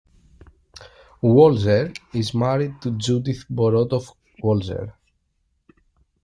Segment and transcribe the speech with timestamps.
[1.21, 4.93] Walzer is married to Judith Borodovko Walzer.